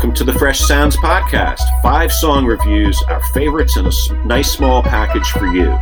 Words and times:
Welcome 0.00 0.14
to 0.14 0.24
the 0.24 0.38
Fresh 0.38 0.60
Sounds 0.60 0.96
Podcast. 0.96 1.60
Five 1.82 2.10
song 2.10 2.46
reviews, 2.46 2.98
our 3.08 3.22
favorites, 3.34 3.76
and 3.76 3.86
a 3.86 4.26
nice 4.26 4.50
small 4.50 4.82
package 4.82 5.28
for 5.28 5.46
you. 5.48 5.78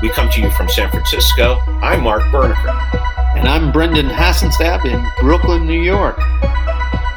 We 0.00 0.10
come 0.10 0.30
to 0.30 0.40
you 0.40 0.48
from 0.52 0.68
San 0.68 0.88
Francisco. 0.92 1.56
I'm 1.82 2.04
Mark 2.04 2.22
Berniker. 2.30 3.36
And 3.36 3.48
I'm 3.48 3.72
Brendan 3.72 4.06
Hassenstab 4.06 4.84
in 4.84 5.04
Brooklyn, 5.18 5.66
New 5.66 5.82
York. 5.82 6.16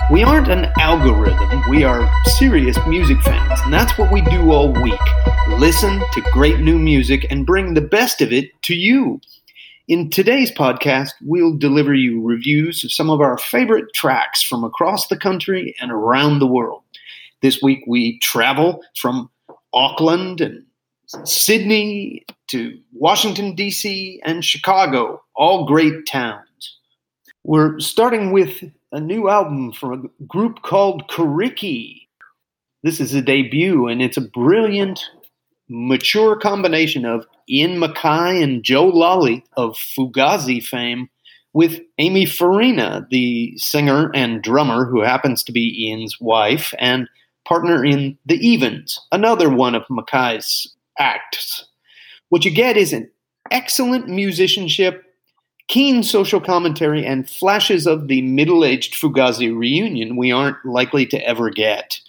We 0.09 0.23
aren't 0.23 0.47
an 0.47 0.71
algorithm, 0.79 1.61
we 1.69 1.83
are 1.83 2.11
serious 2.39 2.75
music 2.87 3.21
fans, 3.21 3.59
and 3.63 3.71
that's 3.71 3.95
what 3.99 4.11
we 4.11 4.21
do 4.21 4.51
all 4.51 4.73
week 4.73 4.99
listen 5.57 6.01
to 6.11 6.21
great 6.31 6.59
new 6.59 6.79
music 6.79 7.27
and 7.29 7.45
bring 7.45 7.73
the 7.73 7.81
best 7.81 8.21
of 8.21 8.31
it 8.31 8.49
to 8.63 8.75
you. 8.75 9.19
In 9.91 10.09
today's 10.09 10.53
podcast, 10.53 11.09
we'll 11.21 11.57
deliver 11.57 11.93
you 11.93 12.21
reviews 12.25 12.81
of 12.85 12.93
some 12.93 13.09
of 13.09 13.19
our 13.19 13.37
favorite 13.37 13.93
tracks 13.93 14.41
from 14.41 14.63
across 14.63 15.07
the 15.09 15.17
country 15.17 15.75
and 15.81 15.91
around 15.91 16.39
the 16.39 16.47
world. 16.47 16.83
This 17.41 17.61
week, 17.61 17.83
we 17.85 18.17
travel 18.19 18.85
from 18.95 19.29
Auckland 19.73 20.39
and 20.39 20.63
Sydney 21.25 22.25
to 22.51 22.79
Washington, 22.93 23.53
D.C., 23.53 24.21
and 24.23 24.45
Chicago, 24.45 25.21
all 25.35 25.65
great 25.65 26.07
towns. 26.07 26.79
We're 27.43 27.77
starting 27.81 28.31
with 28.31 28.63
a 28.93 29.01
new 29.01 29.27
album 29.27 29.73
from 29.73 30.05
a 30.05 30.23
group 30.23 30.61
called 30.61 31.09
Coriky. 31.09 32.07
This 32.81 33.01
is 33.01 33.13
a 33.13 33.21
debut, 33.21 33.87
and 33.87 34.01
it's 34.01 34.15
a 34.15 34.21
brilliant 34.21 35.03
mature 35.67 36.37
combination 36.37 37.05
of 37.05 37.25
Ian 37.51 37.77
MacKaye 37.77 38.41
and 38.41 38.63
Joe 38.63 38.87
Lally 38.87 39.43
of 39.57 39.75
Fugazi 39.75 40.63
fame 40.63 41.09
with 41.53 41.81
Amy 41.97 42.25
Farina, 42.25 43.05
the 43.09 43.53
singer 43.57 44.09
and 44.13 44.41
drummer 44.41 44.85
who 44.85 45.01
happens 45.01 45.43
to 45.43 45.51
be 45.51 45.87
Ian's 45.87 46.17
wife 46.21 46.73
and 46.79 47.09
partner 47.45 47.83
in 47.83 48.17
The 48.25 48.35
Evens, 48.35 48.99
another 49.11 49.49
one 49.49 49.75
of 49.75 49.83
MacKaye's 49.89 50.73
acts. 50.97 51.67
What 52.29 52.45
you 52.45 52.51
get 52.51 52.77
is 52.77 52.93
an 52.93 53.11
excellent 53.49 54.07
musicianship, 54.07 55.03
keen 55.67 56.03
social 56.03 56.39
commentary, 56.39 57.05
and 57.05 57.29
flashes 57.29 57.85
of 57.85 58.07
the 58.07 58.21
middle 58.21 58.63
aged 58.63 58.93
Fugazi 58.93 59.53
reunion 59.53 60.15
we 60.15 60.31
aren't 60.31 60.63
likely 60.65 61.05
to 61.07 61.17
ever 61.27 61.49
get. 61.49 61.99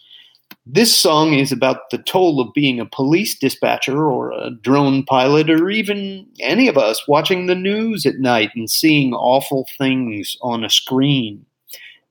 This 0.65 0.97
song 0.97 1.35
is 1.35 1.51
about 1.51 1.91
the 1.91 1.99
toll 1.99 2.41
of 2.41 2.55
being 2.55 2.79
a 2.79 2.87
police 2.87 3.37
dispatcher 3.37 4.07
or 4.07 4.31
a 4.31 4.51
drone 4.63 5.03
pilot 5.05 5.51
or 5.51 5.71
even 5.71 6.25
any 6.39 6.69
of 6.69 6.79
us 6.79 7.09
watching 7.09 7.47
the 7.47 7.57
news 7.57 8.07
at 8.07 8.21
night 8.21 8.51
and 8.55 8.71
seeing 8.71 9.13
awful 9.13 9.67
things 9.77 10.37
on 10.41 10.63
a 10.63 10.71
screen. 10.71 11.45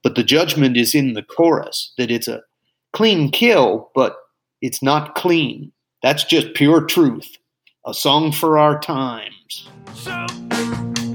But 0.04 0.16
the 0.16 0.24
judgment 0.24 0.76
is 0.76 0.94
in 0.94 1.14
the 1.14 1.24
chorus 1.24 1.94
that 1.98 2.12
it's 2.12 2.28
a 2.28 2.44
clean 2.92 3.32
kill, 3.32 3.90
but 3.96 4.18
it's 4.62 4.84
not 4.84 5.16
clean. 5.16 5.72
That's 6.04 6.26
just 6.26 6.54
pure 6.54 6.82
truth. 6.82 7.38
A 7.86 7.94
song 7.94 8.34
for 8.34 8.58
our 8.58 8.80
times. 8.82 9.70
So- 9.94 10.26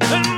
That 0.09 0.36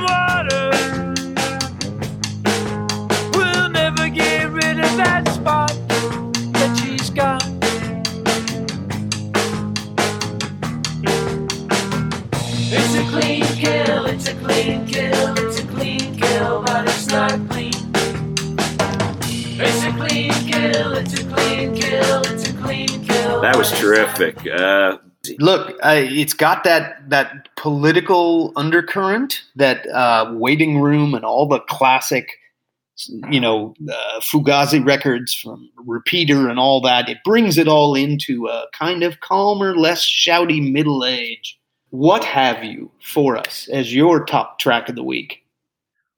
terrific. 24.15 24.47
Uh, 24.47 24.97
Look, 25.37 25.71
uh, 25.83 25.95
it's 25.97 26.33
got 26.33 26.63
that 26.63 27.09
that 27.09 27.49
political 27.57 28.53
undercurrent, 28.55 29.43
that 29.55 29.85
uh, 29.89 30.31
waiting 30.33 30.79
room, 30.79 31.13
and 31.13 31.25
all 31.25 31.45
the 31.45 31.59
classic, 31.59 32.37
you 33.29 33.41
know, 33.41 33.75
uh, 33.91 34.19
Fugazi 34.21 34.83
records 34.83 35.33
from 35.33 35.69
Repeater 35.85 36.47
and 36.47 36.57
all 36.57 36.79
that. 36.81 37.09
It 37.09 37.17
brings 37.25 37.57
it 37.57 37.67
all 37.67 37.95
into 37.95 38.47
a 38.47 38.67
kind 38.73 39.03
of 39.03 39.19
calmer, 39.19 39.75
less 39.75 40.05
shouty 40.05 40.71
middle 40.71 41.03
age. 41.03 41.59
What 41.89 42.23
have 42.23 42.63
you 42.63 42.89
for 43.01 43.35
us 43.35 43.67
as 43.67 43.93
your 43.93 44.23
top 44.23 44.57
track 44.57 44.87
of 44.87 44.95
the 44.95 45.03
week? 45.03 45.43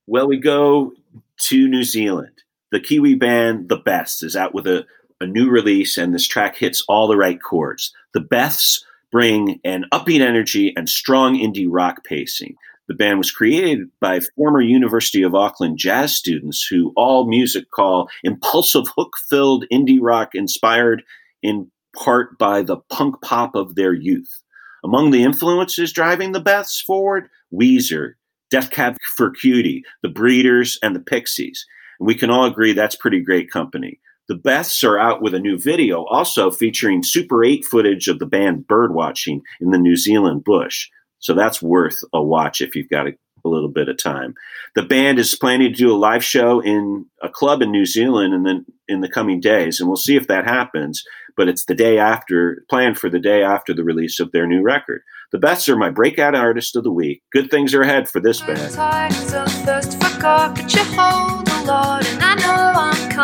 Well, 0.06 0.28
we 0.28 0.38
go 0.38 0.94
to 1.40 1.68
New 1.68 1.84
Zealand. 1.84 2.44
The 2.72 2.80
Kiwi 2.80 3.16
band 3.16 3.68
The 3.68 3.80
Beths 3.80 4.24
is 4.24 4.35
out 4.35 4.53
with 4.53 4.68
a 4.68 4.85
a 5.22 5.28
new 5.28 5.50
release, 5.50 5.98
and 5.98 6.14
this 6.14 6.28
track 6.28 6.58
hits 6.58 6.84
all 6.90 7.08
the 7.08 7.16
right 7.16 7.42
chords. 7.42 7.94
The 8.14 8.20
Beths 8.20 8.84
bring 9.12 9.59
an 9.64 9.86
upbeat 9.94 10.22
energy 10.22 10.74
and 10.76 10.90
strong 10.90 11.36
indie 11.36 11.68
rock 11.70 12.04
pacing. 12.04 12.56
The 12.88 12.96
band 12.96 13.20
was 13.20 13.31
created 13.31 13.88
by 14.02 14.20
former 14.36 14.62
University 14.62 15.22
of 15.22 15.36
Auckland 15.36 15.78
jazz 15.78 16.16
students 16.16 16.66
who 16.66 16.94
AllMusic 16.98 17.66
call 17.74 18.10
impulsive, 18.24 18.86
hook 18.98 19.14
filled 19.30 19.66
indie 19.72 20.00
rock 20.02 20.31
inspired 20.34 21.04
in 21.42 21.72
part 21.96 22.38
by 22.38 22.64
the 22.64 22.78
punk 22.90 23.22
pop 23.22 23.56
of 23.56 23.76
their 23.76 23.94
youth. 23.94 24.44
Among 24.84 25.12
the 25.12 25.24
influences 25.24 25.94
driving 25.94 26.31
the 26.31 26.42
Beths 26.42 26.84
forward, 26.84 27.30
Weezer, 27.54 28.14
Death 28.50 28.72
Cab 28.72 28.98
for 29.16 29.30
Cutie, 29.30 29.84
The 30.02 30.10
Breeders, 30.10 30.80
and 30.81 30.96
the 30.96 31.00
Pixies. 31.00 31.66
And 32.00 32.08
we 32.08 32.16
can 32.16 32.30
all 32.30 32.46
agree 32.46 32.74
that's 32.74 32.96
pretty 32.96 33.22
great 33.22 33.52
company. 33.52 34.00
The 34.31 34.38
Beths 34.38 34.81
are 34.88 34.97
out 34.97 35.22
with 35.22 35.34
a 35.34 35.42
new 35.42 35.58
video, 35.58 36.06
also 36.06 36.52
featuring 36.52 37.03
Super 37.03 37.44
8 37.44 37.66
footage 37.66 38.08
of 38.08 38.19
the 38.19 38.25
band 38.25 38.64
birdwatching 38.66 39.42
in 39.59 39.72
the 39.72 39.78
New 39.78 39.97
Zealand 39.97 40.46
bush. 40.46 40.88
So 41.19 41.34
that's 41.34 41.62
worth 41.62 42.02
a 42.14 42.24
watch 42.24 42.62
if 42.62 42.74
you've 42.74 42.88
got 42.88 43.08
a, 43.08 43.12
a, 43.44 43.50
little 43.50 43.68
bit 43.68 43.90
of 43.90 43.97
time. 43.97 44.36
The 44.74 44.84
band 44.84 45.19
is 45.19 45.36
planning 45.36 45.74
to 45.74 45.78
do 45.78 45.94
a 45.94 46.00
live 46.00 46.24
show 46.24 46.62
in 46.62 47.08
a 47.22 47.28
club 47.28 47.62
in 47.62 47.72
New 47.72 47.86
Zealand 47.86 48.34
and 48.34 48.46
then 48.46 48.66
in 48.88 49.02
the 49.02 49.09
coming 49.09 49.42
days, 49.42 49.81
and 49.81 49.90
we'll 49.90 49.97
see 49.97 50.16
if 50.16 50.28
that 50.28 50.46
happens. 50.46 51.03
But 51.36 51.50
it's 51.50 51.66
the 51.66 51.75
day 51.75 51.98
after, 51.98 52.63
planned 52.69 52.98
for 52.98 53.09
the 53.09 53.19
day 53.19 53.44
after 53.44 53.74
the 53.74 53.84
release 53.84 54.22
of 54.22 54.31
their 54.31 54.48
new 54.48 54.62
record. 54.62 55.02
The 55.34 55.40
Beths 55.40 55.68
are 55.68 55.75
my 55.75 55.90
breakout 55.90 56.36
artist 56.36 56.78
of 56.78 56.86
the 56.86 56.92
week. 56.94 57.22
Good 57.34 57.52
things 57.52 57.74
are 57.74 57.81
ahead 57.81 58.08
for 58.08 58.22
this 58.22 58.40
band 58.40 58.78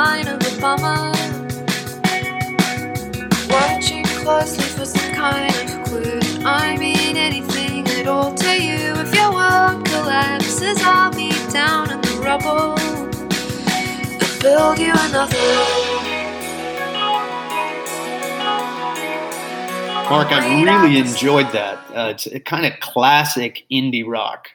kind 0.03 0.28
of 0.28 0.40
a 0.42 0.62
bummer. 0.62 1.12
Watching 3.50 4.06
closely 4.22 4.66
for 4.66 4.86
some 4.86 5.14
kind 5.14 5.53
of 5.53 5.86
clue. 5.86 6.20
I 6.46 6.78
mean 6.78 7.18
anything 7.18 7.88
at 8.00 8.08
all 8.08 8.34
to 8.36 8.52
you. 8.62 8.94
If 9.03 9.14
your 9.16 9.31
world 9.34 9.86
collapses, 9.86 10.78
I'll 10.84 11.12
be 11.12 11.31
down 11.52 11.92
in 11.92 12.02
the 12.02 12.22
rubble 12.24 12.78
and 13.72 14.42
build 14.42 14.78
you 14.80 14.94
another. 14.94 15.98
Mark, 20.09 20.31
I 20.31 20.64
really 20.64 21.00
enjoyed 21.00 21.52
that. 21.52 21.78
Uh, 21.94 22.12
it's 22.12 22.28
a 22.28 22.40
kind 22.40 22.66
of 22.66 22.80
classic 22.80 23.66
indie 23.72 24.08
rock. 24.08 24.50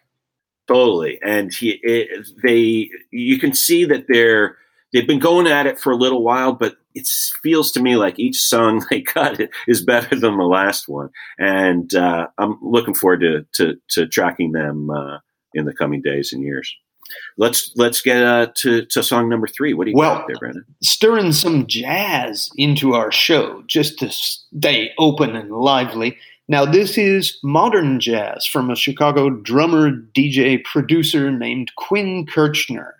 Totally, 0.73 1.19
and 1.23 1.53
he, 1.53 1.81
it, 1.83 2.29
they, 2.43 2.91
you 3.11 3.39
can 3.39 3.55
see 3.55 3.85
that 3.85 4.07
they're 4.09 4.57
they've 4.93 5.07
been 5.07 5.19
going 5.19 5.47
at 5.47 5.67
it 5.67 5.79
for 5.79 5.93
a 5.93 5.97
little 5.97 6.23
while, 6.23 6.53
but 6.53 6.77
it 6.95 7.07
feels 7.43 7.73
to 7.73 7.81
me 7.81 7.97
like 7.97 8.19
each 8.19 8.41
song 8.41 8.85
they 8.91 9.01
cut 9.01 9.41
is 9.67 9.85
better 9.85 10.15
than 10.17 10.39
the 10.39 10.45
last 10.45 10.89
one, 10.89 11.11
and 11.39 11.95
uh, 11.95 12.29
I'm 12.39 12.59
looking 12.63 12.95
forward 12.95 13.21
to 13.21 13.47
to, 13.53 13.77
to 13.91 14.07
tracking 14.07 14.53
them 14.53 14.91
uh, 14.91 15.19
in 15.55 15.65
the 15.65 15.75
coming 15.75 16.03
days 16.03 16.33
and 16.33 16.43
years. 16.43 16.75
Let's 17.37 17.73
let's 17.77 18.01
get 18.01 18.23
uh, 18.23 18.49
to 18.57 18.85
to 18.87 19.03
song 19.03 19.29
number 19.29 19.47
three. 19.47 19.75
What 19.75 19.85
do 19.85 19.91
you 19.91 19.97
well, 19.97 20.17
got 20.17 20.27
there, 20.27 20.37
Brendan? 20.39 20.65
Stirring 20.83 21.33
some 21.33 21.67
jazz 21.67 22.51
into 22.57 22.95
our 22.95 23.13
show 23.13 23.63
just 23.67 23.99
to 23.99 24.11
stay 24.11 24.93
open 24.99 25.37
and 25.37 25.51
lively. 25.51 26.17
Now, 26.53 26.67
this 26.67 26.99
is 26.99 27.39
modern 27.43 27.99
jazz 27.99 28.45
from 28.45 28.69
a 28.69 28.77
Chicago 28.77 29.31
drummer, 29.31 29.91
DJ, 29.91 30.63
producer 30.63 31.33
named 31.33 31.73
Quin 31.79 32.27
Kirchner. 32.27 32.95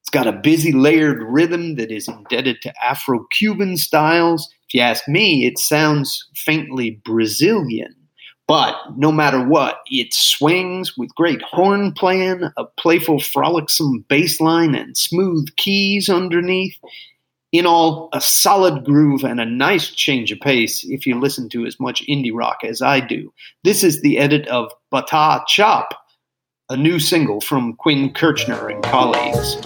It's 0.00 0.10
got 0.10 0.26
a 0.26 0.32
busy 0.32 0.72
layered 0.72 1.22
rhythm 1.22 1.76
that 1.76 1.92
is 1.92 2.08
indebted 2.08 2.62
to 2.62 2.72
Afro 2.84 3.28
Cuban 3.30 3.76
styles. 3.76 4.52
If 4.66 4.74
you 4.74 4.80
ask 4.80 5.06
me, 5.06 5.46
it 5.46 5.56
sounds 5.56 6.28
faintly 6.34 7.00
Brazilian. 7.04 7.94
But 8.48 8.74
no 8.96 9.12
matter 9.12 9.46
what, 9.46 9.82
it 9.86 10.12
swings 10.12 10.98
with 10.98 11.14
great 11.14 11.42
horn 11.42 11.92
playing, 11.92 12.50
a 12.56 12.64
playful, 12.76 13.20
frolicsome 13.20 14.04
bass 14.08 14.40
line, 14.40 14.74
and 14.74 14.98
smooth 14.98 15.46
keys 15.56 16.08
underneath. 16.08 16.74
In 17.52 17.66
all, 17.66 18.08
a 18.12 18.20
solid 18.20 18.84
groove 18.84 19.24
and 19.24 19.40
a 19.40 19.44
nice 19.44 19.90
change 19.90 20.30
of 20.30 20.38
pace 20.38 20.84
if 20.84 21.04
you 21.04 21.18
listen 21.18 21.48
to 21.48 21.66
as 21.66 21.80
much 21.80 22.06
indie 22.06 22.30
rock 22.32 22.58
as 22.62 22.80
I 22.80 23.00
do. 23.00 23.32
This 23.64 23.82
is 23.82 24.02
the 24.02 24.18
edit 24.18 24.46
of 24.46 24.72
Bata 24.92 25.42
Chop, 25.48 25.94
a 26.68 26.76
new 26.76 27.00
single 27.00 27.40
from 27.40 27.74
Quin 27.74 28.12
Kirchner 28.12 28.68
and 28.68 28.84
colleagues. 28.84 29.56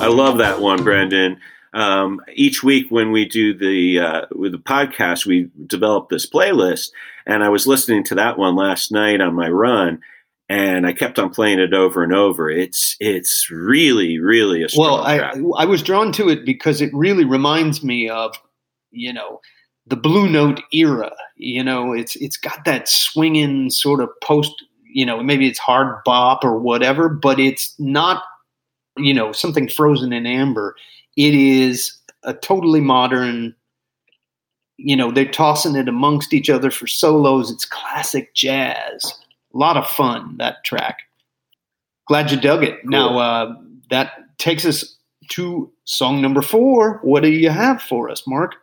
I 0.00 0.06
love 0.06 0.38
that 0.38 0.60
one, 0.60 0.84
Brendan. 0.84 1.40
Um, 1.74 2.20
each 2.32 2.62
week 2.62 2.86
when 2.88 3.10
we 3.10 3.24
do 3.24 3.52
the 3.52 3.98
uh, 3.98 4.26
with 4.30 4.52
the 4.52 4.58
podcast, 4.58 5.26
we 5.26 5.50
develop 5.66 6.08
this 6.08 6.28
playlist, 6.28 6.92
and 7.26 7.42
I 7.42 7.48
was 7.48 7.66
listening 7.66 8.04
to 8.04 8.14
that 8.14 8.38
one 8.38 8.54
last 8.54 8.92
night 8.92 9.20
on 9.20 9.34
my 9.34 9.48
run, 9.48 10.00
and 10.48 10.86
I 10.86 10.92
kept 10.92 11.18
on 11.18 11.30
playing 11.30 11.58
it 11.58 11.74
over 11.74 12.04
and 12.04 12.14
over. 12.14 12.48
It's 12.48 12.96
it's 13.00 13.50
really 13.50 14.20
really 14.20 14.62
a 14.62 14.68
well. 14.76 15.02
I 15.02 15.18
track. 15.18 15.36
I 15.56 15.64
was 15.64 15.82
drawn 15.82 16.12
to 16.12 16.28
it 16.28 16.46
because 16.46 16.80
it 16.80 16.90
really 16.94 17.24
reminds 17.24 17.82
me 17.82 18.08
of 18.08 18.36
you 18.92 19.12
know 19.12 19.40
the 19.84 19.96
Blue 19.96 20.28
Note 20.28 20.60
era. 20.72 21.10
You 21.36 21.64
know, 21.64 21.92
it's 21.92 22.14
it's 22.16 22.36
got 22.36 22.64
that 22.66 22.88
swinging 22.88 23.68
sort 23.70 24.00
of 24.00 24.10
post. 24.22 24.52
You 24.84 25.04
know, 25.04 25.22
maybe 25.24 25.48
it's 25.48 25.58
hard 25.58 26.02
bop 26.04 26.44
or 26.44 26.56
whatever, 26.56 27.08
but 27.08 27.40
it's 27.40 27.74
not 27.80 28.22
you 28.98 29.14
know 29.14 29.32
something 29.32 29.68
frozen 29.68 30.12
in 30.12 30.26
amber. 30.26 30.76
It 31.16 31.34
is 31.34 31.96
a 32.24 32.34
totally 32.34 32.80
modern. 32.80 33.54
You 34.76 34.96
know, 34.96 35.10
they're 35.10 35.30
tossing 35.30 35.74
it 35.74 35.88
amongst 35.88 36.32
each 36.32 36.48
other 36.48 36.70
for 36.70 36.86
solos. 36.86 37.50
It's 37.50 37.64
classic 37.64 38.34
jazz. 38.34 39.12
A 39.54 39.58
lot 39.58 39.76
of 39.76 39.86
fun 39.88 40.36
that 40.38 40.64
track. 40.64 40.98
Glad 42.06 42.30
you 42.30 42.40
dug 42.40 42.62
it. 42.62 42.78
Now 42.84 43.18
uh, 43.18 43.54
that 43.90 44.12
takes 44.38 44.64
us 44.64 44.96
to 45.30 45.70
song 45.84 46.22
number 46.22 46.42
four. 46.42 47.00
What 47.02 47.22
do 47.22 47.30
you 47.30 47.50
have 47.50 47.82
for 47.82 48.08
us, 48.08 48.26
Mark? 48.26 48.54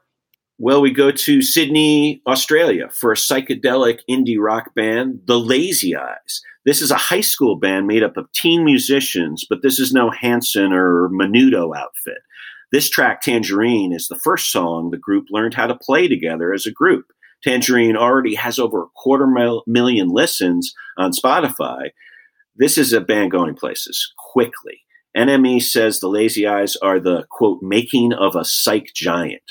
Well, 0.58 0.82
we 0.82 0.94
go 0.94 1.12
to 1.12 1.42
Sydney, 1.42 2.22
Australia 2.26 2.88
for 2.90 3.12
a 3.12 3.16
psychedelic 3.16 4.00
indie 4.10 4.40
rock 4.40 4.74
band, 4.74 5.20
The 5.26 5.38
Lazy 5.38 5.98
Eyes. 5.98 6.42
This 6.66 6.82
is 6.82 6.92
a 6.92 6.96
high 6.96 7.22
school 7.22 7.58
band 7.58 7.88
made 7.88 8.04
up 8.04 8.16
of 8.16 8.32
teen 8.32 8.64
musicians, 8.64 9.46
but 9.50 9.62
this 9.62 9.80
is 9.80 9.92
no 9.92 10.10
Hanson 10.10 10.72
or 10.72 11.10
Menudo 11.10 11.76
outfit. 11.76 12.20
This 12.72 12.90
track, 12.90 13.22
Tangerine, 13.22 13.92
is 13.92 14.08
the 14.08 14.20
first 14.24 14.50
song 14.50 14.92
the 14.92 14.98
group 14.98 15.26
learned 15.30 15.56
how 15.56 15.68
to 15.68 15.76
play 15.76 16.08
together 16.08 16.54
as 16.54 16.66
a 16.66 16.72
group. 16.72 17.08
Tangerine 17.44 17.98
already 17.98 18.36
has 18.36 18.58
over 18.58 18.84
a 18.84 18.90
quarter 18.96 19.28
mil- 19.28 19.64
million 19.68 20.08
listens 20.08 20.74
on 20.98 21.12
Spotify. 21.12 21.90
This 22.56 22.78
is 22.78 22.94
a 22.94 23.02
band 23.02 23.32
going 23.32 23.56
places 23.56 24.14
quickly. 24.18 24.80
NME 25.18 25.62
says 25.62 26.00
the 26.00 26.08
Lazy 26.08 26.48
Eyes 26.48 26.78
are 26.78 27.00
the 27.02 27.26
quote 27.30 27.62
making 27.62 28.14
of 28.14 28.38
a 28.38 28.46
psych 28.46 28.92
giant. 28.96 29.44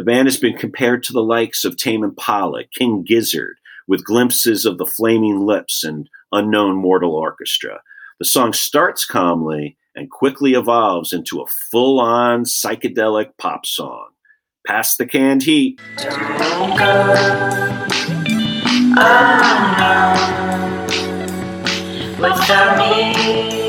The 0.00 0.04
band 0.04 0.28
has 0.28 0.38
been 0.38 0.56
compared 0.56 1.02
to 1.02 1.12
the 1.12 1.22
likes 1.22 1.62
of 1.62 1.76
Tame 1.76 2.02
Impala, 2.02 2.64
King 2.64 3.04
Gizzard, 3.06 3.58
with 3.86 4.02
glimpses 4.02 4.64
of 4.64 4.78
the 4.78 4.86
Flaming 4.86 5.40
Lips 5.44 5.84
and 5.84 6.08
Unknown 6.32 6.76
Mortal 6.76 7.14
Orchestra. 7.14 7.82
The 8.18 8.24
song 8.24 8.54
starts 8.54 9.04
calmly 9.04 9.76
and 9.94 10.10
quickly 10.10 10.54
evolves 10.54 11.12
into 11.12 11.42
a 11.42 11.46
full 11.46 12.00
on 12.00 12.44
psychedelic 12.44 13.36
pop 13.36 13.66
song. 13.66 14.08
Pass 14.66 14.96
the 14.96 15.04
canned 15.04 15.42
heat. 15.42 15.78
Oh. 22.22 23.59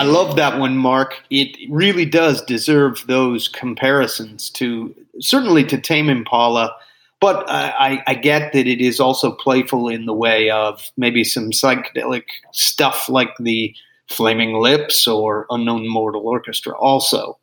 I 0.00 0.04
love 0.04 0.36
that 0.36 0.58
one, 0.58 0.78
Mark. 0.78 1.22
It 1.28 1.58
really 1.68 2.06
does 2.06 2.40
deserve 2.40 3.04
those 3.06 3.48
comparisons 3.48 4.48
to 4.52 4.94
certainly 5.20 5.62
to 5.64 5.78
Tame 5.78 6.08
Impala, 6.08 6.74
but 7.20 7.44
I, 7.50 8.02
I, 8.06 8.14
get 8.14 8.54
that 8.54 8.66
it 8.66 8.80
is 8.80 8.98
also 8.98 9.30
playful 9.30 9.90
in 9.90 10.06
the 10.06 10.14
way 10.14 10.48
of 10.48 10.90
maybe 10.96 11.22
some 11.22 11.50
psychedelic 11.50 12.22
stuff 12.50 13.10
like 13.10 13.36
the 13.40 13.76
Flaming 14.08 14.54
Lips 14.54 15.06
or 15.06 15.44
Unknown 15.50 15.86
Mortal 15.86 16.26
Orchestra. 16.26 16.74
Also, 16.78 17.38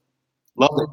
love 0.56 0.74
it. 0.80 0.90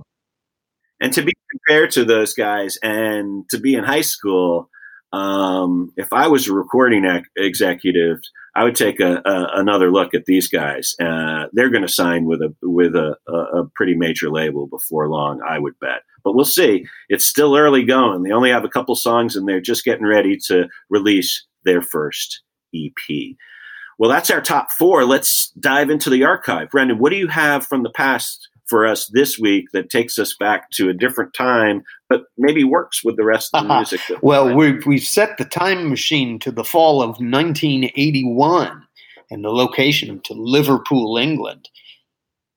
And 1.00 1.14
to 1.14 1.22
be 1.22 1.32
compared 1.50 1.92
to 1.92 2.04
those 2.04 2.34
guys 2.34 2.76
and 2.82 3.48
to 3.48 3.58
be 3.58 3.74
in 3.74 3.84
high 3.84 4.02
school, 4.02 4.68
um, 5.14 5.92
if 5.96 6.12
I 6.12 6.26
was 6.26 6.48
a 6.48 6.52
recording 6.52 7.04
ac- 7.04 7.26
executive, 7.36 8.18
I 8.56 8.64
would 8.64 8.74
take 8.74 8.98
a, 8.98 9.22
a, 9.24 9.60
another 9.60 9.92
look 9.92 10.12
at 10.12 10.24
these 10.26 10.48
guys. 10.48 10.96
Uh, 11.00 11.46
they're 11.52 11.70
going 11.70 11.86
to 11.86 11.92
sign 11.92 12.24
with 12.24 12.40
a 12.40 12.52
with 12.62 12.96
a, 12.96 13.16
a, 13.28 13.32
a 13.60 13.68
pretty 13.76 13.94
major 13.94 14.28
label 14.28 14.66
before 14.66 15.08
long, 15.08 15.40
I 15.48 15.60
would 15.60 15.78
bet. 15.80 16.02
But 16.24 16.34
we'll 16.34 16.44
see. 16.44 16.86
It's 17.08 17.26
still 17.26 17.56
early 17.56 17.84
going. 17.84 18.24
They 18.24 18.32
only 18.32 18.50
have 18.50 18.64
a 18.64 18.68
couple 18.68 18.96
songs, 18.96 19.36
and 19.36 19.48
they're 19.48 19.60
just 19.60 19.84
getting 19.84 20.06
ready 20.06 20.36
to 20.46 20.68
release 20.90 21.46
their 21.64 21.80
first 21.80 22.42
EP. 22.74 23.36
Well, 24.00 24.10
that's 24.10 24.30
our 24.30 24.40
top 24.40 24.72
four. 24.72 25.04
Let's 25.04 25.50
dive 25.60 25.90
into 25.90 26.10
the 26.10 26.24
archive. 26.24 26.70
Brendan, 26.70 26.98
what 26.98 27.10
do 27.10 27.16
you 27.16 27.28
have 27.28 27.64
from 27.64 27.84
the 27.84 27.92
past 27.94 28.48
for 28.66 28.86
us 28.86 29.06
this 29.08 29.38
week 29.38 29.66
that 29.72 29.90
takes 29.90 30.18
us 30.18 30.34
back 30.34 30.70
to 30.70 30.88
a 30.88 30.94
different 30.94 31.34
time, 31.34 31.82
but 32.08 32.24
maybe 32.38 32.64
works 32.64 33.04
with 33.04 33.16
the 33.16 33.24
rest 33.24 33.50
of 33.52 33.62
the 33.62 33.68
uh-huh. 33.68 33.80
music? 33.80 34.00
that- 34.08 34.22
Well, 34.22 34.54
we've, 34.54 34.84
we've 34.86 35.04
set 35.04 35.36
the 35.38 35.44
time 35.44 35.88
machine 35.88 36.38
to 36.40 36.50
the 36.50 36.64
fall 36.64 37.02
of 37.02 37.10
1981 37.20 38.82
and 39.30 39.44
the 39.44 39.50
location 39.50 40.20
to 40.24 40.34
Liverpool, 40.34 41.16
England. 41.16 41.68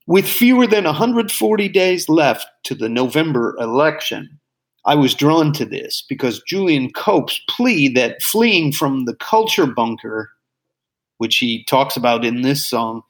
With 0.06 0.28
fewer 0.28 0.68
than 0.68 0.86
140 0.86 1.70
days 1.70 2.08
left 2.08 2.48
to 2.64 2.76
the 2.76 2.88
November 2.88 3.58
election, 3.60 4.40
I 4.86 4.96
was 4.96 5.14
drawn 5.14 5.52
to 5.54 5.66
this 5.66 6.06
because 6.08 6.42
Julian 6.48 6.92
Cope's 6.94 7.42
plea 7.50 7.90
that 7.90 8.22
fleeing 8.24 8.72
from 8.72 9.04
the 9.04 9.16
culture 9.16 9.68
bunker, 9.68 10.30
which 11.18 11.38
he 11.38 11.66
talks 11.66 11.98
about 11.98 12.24
in 12.24 12.42
this 12.42 12.66
song, 12.66 13.02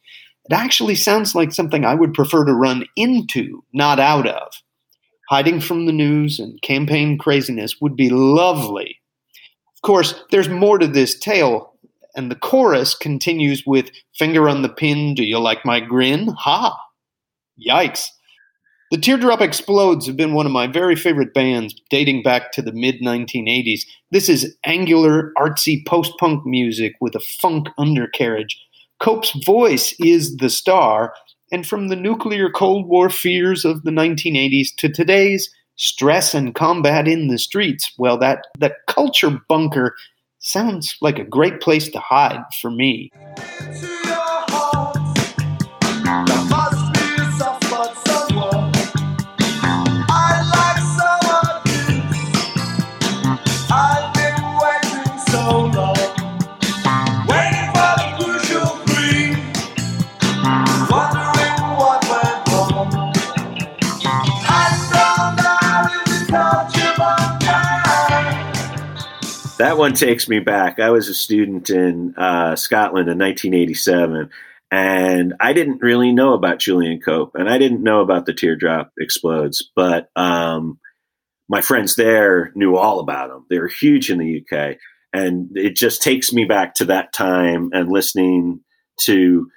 it 0.49 0.53
actually 0.53 0.95
sounds 0.95 1.35
like 1.35 1.51
something 1.51 1.85
I 1.85 1.95
would 1.95 2.13
prefer 2.13 2.45
to 2.45 2.53
run 2.53 2.85
into, 2.95 3.63
not 3.73 3.99
out 3.99 4.27
of. 4.27 4.51
Hiding 5.29 5.59
from 5.59 5.85
the 5.85 5.91
news 5.91 6.39
and 6.39 6.61
campaign 6.61 7.17
craziness 7.17 7.81
would 7.81 7.95
be 7.95 8.09
lovely. 8.09 8.99
Of 9.75 9.81
course, 9.81 10.15
there's 10.31 10.47
more 10.47 10.77
to 10.77 10.87
this 10.87 11.19
tale, 11.19 11.73
and 12.15 12.31
the 12.31 12.35
chorus 12.35 12.95
continues 12.95 13.63
with 13.65 13.91
Finger 14.15 14.47
on 14.47 14.61
the 14.61 14.69
pin, 14.69 15.15
do 15.15 15.23
you 15.23 15.37
like 15.37 15.65
my 15.65 15.79
grin? 15.79 16.29
Ha! 16.29 16.79
Yikes. 17.59 18.07
The 18.89 18.97
Teardrop 18.97 19.41
Explodes 19.41 20.07
have 20.07 20.15
been 20.15 20.33
one 20.33 20.45
of 20.45 20.53
my 20.53 20.65
very 20.65 20.95
favorite 20.95 21.33
bands 21.33 21.75
dating 21.89 22.23
back 22.23 22.53
to 22.53 22.61
the 22.61 22.71
mid 22.71 23.01
1980s. 23.01 23.81
This 24.11 24.29
is 24.29 24.55
angular, 24.63 25.33
artsy 25.37 25.85
post 25.85 26.13
punk 26.17 26.45
music 26.45 26.93
with 27.01 27.13
a 27.13 27.19
funk 27.19 27.67
undercarriage. 27.77 28.57
Cope's 28.99 29.31
voice 29.45 29.93
is 29.99 30.37
the 30.37 30.49
star, 30.49 31.13
and 31.51 31.67
from 31.67 31.87
the 31.87 31.95
nuclear 31.95 32.49
Cold 32.49 32.87
War 32.87 33.09
fears 33.09 33.63
of 33.63 33.83
the 33.83 33.91
1980s 33.91 34.75
to 34.77 34.89
today's 34.89 35.53
stress 35.75 36.33
and 36.33 36.55
combat 36.55 37.07
in 37.07 37.27
the 37.27 37.37
streets, 37.37 37.93
well, 37.97 38.17
that, 38.17 38.47
that 38.57 38.77
culture 38.87 39.39
bunker 39.47 39.95
sounds 40.39 40.97
like 41.01 41.19
a 41.19 41.23
great 41.23 41.61
place 41.61 41.89
to 41.89 41.99
hide 41.99 42.43
for 42.59 42.71
me. 42.71 43.11
One 69.77 69.93
takes 69.93 70.27
me 70.27 70.39
back. 70.39 70.79
I 70.79 70.89
was 70.89 71.07
a 71.07 71.13
student 71.13 71.69
in 71.69 72.15
uh, 72.17 72.55
Scotland 72.55 73.09
in 73.09 73.19
1987, 73.19 74.31
and 74.71 75.33
I 75.39 75.53
didn't 75.53 75.83
really 75.83 76.11
know 76.11 76.33
about 76.33 76.57
Julian 76.57 76.99
Cope, 76.99 77.35
and 77.35 77.47
I 77.47 77.59
didn't 77.59 77.83
know 77.83 78.01
about 78.01 78.25
the 78.25 78.33
Teardrop 78.33 78.91
Explodes, 78.99 79.69
but 79.75 80.09
um, 80.15 80.79
my 81.47 81.61
friends 81.61 81.95
there 81.95 82.51
knew 82.55 82.75
all 82.75 82.99
about 82.99 83.29
them. 83.29 83.45
They 83.51 83.59
were 83.59 83.67
huge 83.67 84.09
in 84.09 84.17
the 84.17 84.41
UK, 84.41 84.77
and 85.13 85.55
it 85.55 85.75
just 85.75 86.01
takes 86.01 86.33
me 86.33 86.45
back 86.45 86.73
to 86.75 86.85
that 86.85 87.13
time 87.13 87.69
and 87.71 87.91
listening 87.91 88.61
to 89.01 89.47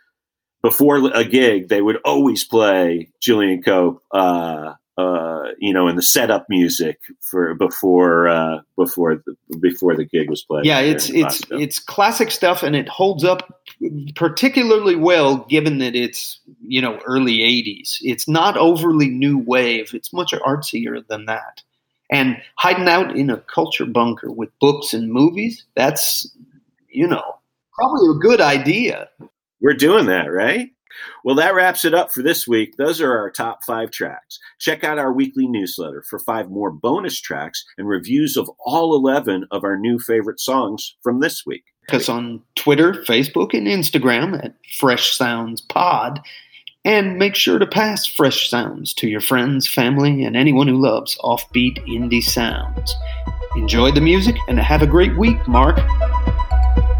before 0.63 0.99
a 1.15 1.25
gig, 1.25 1.69
they 1.69 1.81
would 1.81 1.97
always 2.05 2.45
play 2.45 3.11
Julian 3.23 3.63
Cope. 3.63 4.03
Uh, 4.13 4.75
uh, 5.01 5.53
you 5.59 5.73
know, 5.73 5.89
in 5.89 5.97
the 5.97 6.03
setup 6.03 6.47
music 6.49 6.99
for 7.21 7.55
before 7.55 8.29
uh, 8.29 8.61
before 8.77 9.23
the, 9.25 9.57
before 9.59 9.97
the 9.97 10.05
gig 10.05 10.29
was 10.29 10.43
played. 10.43 10.67
Yeah, 10.67 10.81
it's 10.81 11.09
it's 11.11 11.43
it's 11.51 11.79
classic 11.79 12.31
stuff, 12.31 12.63
and 12.63 12.77
it 12.77 12.89
holds 12.89 13.25
up 13.25 13.63
particularly 14.15 14.97
well 14.97 15.39
given 15.49 15.79
that 15.79 15.95
it's 15.95 16.41
you 16.67 16.83
know 16.83 16.99
early 17.07 17.39
80s 17.39 17.99
it's 18.03 18.29
not 18.29 18.57
overly 18.57 19.09
new 19.09 19.39
wave. 19.39 19.95
It's 19.95 20.13
much 20.13 20.33
artsier 20.33 21.07
than 21.07 21.27
that. 21.27 21.63
And 22.13 22.43
hiding 22.57 22.89
out 22.89 23.17
in 23.17 23.31
a 23.31 23.39
culture 23.39 23.87
bunker 23.87 24.31
with 24.31 24.51
books 24.61 24.93
and 24.93 25.11
movies 25.11 25.65
that's 25.75 26.31
you 26.89 27.07
know 27.07 27.37
probably 27.75 28.11
a 28.11 28.21
good 28.21 28.41
idea. 28.41 29.09
We're 29.63 29.75
doing 29.75 30.07
that, 30.07 30.33
right? 30.33 30.71
Well, 31.25 31.37
that 31.37 31.55
wraps 31.55 31.85
it 31.85 31.95
up 31.95 32.13
for 32.13 32.23
this 32.23 32.47
week. 32.47 32.77
Those 32.77 33.01
are 33.01 33.17
our 33.17 33.31
top 33.31 33.65
five 33.65 33.91
tracks. 33.91 34.39
Check 34.59 34.85
out 34.85 34.99
our 34.99 35.13
weekly 35.13 35.47
newsletter 35.47 36.03
for 36.03 36.19
five 36.19 36.51
more 36.51 36.71
bonus 36.71 37.21
tracks 37.21 37.65
and 37.79 37.89
reviews 37.89 38.37
of 38.37 38.51
all 38.59 38.95
11 38.95 39.47
of 39.51 39.65
our 39.65 39.77
new 39.77 39.99
favorite 39.99 40.41
songs 40.41 40.97
from 41.03 41.21
this 41.21 41.45
week. 41.47 41.65
us 41.93 42.09
on 42.09 42.43
Twitter, 42.55 42.93
Facebook, 42.93 43.55
and 43.55 43.67
Instagram 43.67 44.45
at 44.45 44.55
Fresh 44.79 45.17
Sounds 45.17 45.61
Pod. 45.61 46.21
And 46.85 47.19
make 47.19 47.35
sure 47.35 47.59
to 47.59 47.67
pass 47.67 48.07
Fresh 48.07 48.49
Sounds 48.49 48.95
to 48.95 49.09
your 49.09 49.21
friends, 49.21 49.69
family, 49.69 50.25
and 50.25 50.35
anyone 50.35 50.67
who 50.67 50.81
loves 50.81 51.19
offbeat 51.19 51.77
indie 51.87 52.23
sounds. 52.23 52.95
Enjoy 53.57 53.91
the 53.91 54.01
music 54.01 54.37
and 54.49 54.59
have 54.59 54.81
a 54.81 54.87
great 54.87 55.17
week, 55.19 55.47
Mark. 55.47 55.79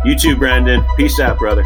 You 0.05 0.17
too, 0.17 0.37
Brendan. 0.37 0.85
Peace 0.97 1.21
out, 1.21 1.39
brother. 1.39 1.65